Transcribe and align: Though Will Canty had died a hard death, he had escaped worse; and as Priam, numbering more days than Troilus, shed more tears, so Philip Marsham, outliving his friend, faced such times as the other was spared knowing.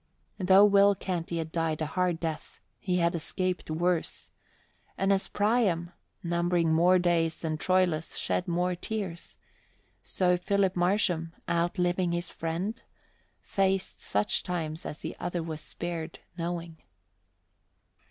Though 0.39 0.65
Will 0.65 0.95
Canty 0.95 1.37
had 1.37 1.51
died 1.51 1.79
a 1.79 1.85
hard 1.85 2.19
death, 2.19 2.59
he 2.79 2.97
had 2.97 3.13
escaped 3.13 3.69
worse; 3.69 4.31
and 4.97 5.13
as 5.13 5.27
Priam, 5.27 5.91
numbering 6.23 6.73
more 6.73 6.97
days 6.97 7.35
than 7.35 7.55
Troilus, 7.55 8.15
shed 8.17 8.47
more 8.47 8.73
tears, 8.73 9.35
so 10.01 10.37
Philip 10.37 10.75
Marsham, 10.75 11.35
outliving 11.47 12.13
his 12.13 12.31
friend, 12.31 12.81
faced 13.43 13.99
such 13.99 14.41
times 14.41 14.87
as 14.87 15.01
the 15.01 15.15
other 15.19 15.43
was 15.43 15.61
spared 15.61 16.17
knowing. 16.35 16.77